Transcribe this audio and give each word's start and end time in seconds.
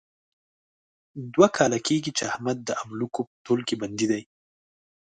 دوه 1.33 1.47
کاله 1.57 1.79
کېږي، 1.87 2.11
چې 2.17 2.23
احمد 2.31 2.57
د 2.63 2.69
املوکو 2.83 3.21
په 3.29 3.33
تول 3.45 3.59
کې 3.67 3.75
بندي 3.81 4.07
دی. 4.11 4.21